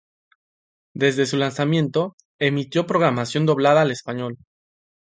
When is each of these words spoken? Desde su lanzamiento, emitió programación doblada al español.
Desde 0.95 1.27
su 1.27 1.37
lanzamiento, 1.37 2.15
emitió 2.39 2.87
programación 2.87 3.45
doblada 3.45 3.81
al 3.83 3.91
español. 3.91 4.39